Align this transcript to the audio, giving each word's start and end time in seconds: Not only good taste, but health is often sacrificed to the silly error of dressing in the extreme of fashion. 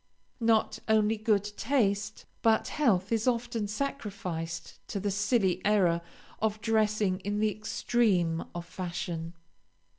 Not 0.39 0.79
only 0.87 1.15
good 1.15 1.43
taste, 1.57 2.25
but 2.41 2.69
health 2.69 3.11
is 3.11 3.27
often 3.27 3.67
sacrificed 3.67 4.79
to 4.87 4.99
the 4.99 5.11
silly 5.11 5.61
error 5.63 6.01
of 6.41 6.59
dressing 6.59 7.19
in 7.19 7.39
the 7.39 7.51
extreme 7.55 8.43
of 8.55 8.65
fashion. 8.65 9.35